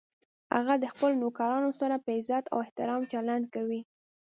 هغه 0.55 0.73
د 0.79 0.85
خپلو 0.93 1.15
نوکرانو 1.21 1.69
سره 1.79 1.95
په 2.03 2.09
عزت 2.17 2.45
او 2.53 2.57
احترام 2.65 3.01
چلند 3.11 3.45
کوي 3.55 3.81